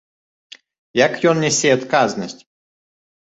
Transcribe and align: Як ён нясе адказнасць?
Як 1.05 1.13
ён 1.33 1.37
нясе 1.43 1.69
адказнасць? 1.77 2.41